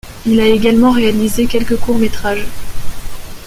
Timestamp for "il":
0.25-0.39